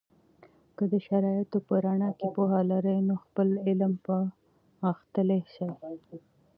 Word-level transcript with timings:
که 0.75 0.83
د 0.91 0.93
شرایطو 1.07 1.57
په 1.67 1.75
رڼا 1.85 2.09
کې 2.19 2.27
پوهه 2.35 2.61
لرئ، 2.71 2.97
نو 3.07 3.15
خپل 3.23 3.47
علم 3.67 3.93
به 4.05 4.17
غښتلی 4.83 5.41
سي. 5.53 5.69